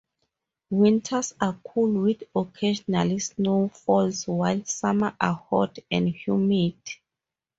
[0.71, 6.73] Winters are cool with occasional snowfalls while summers are hot and humid.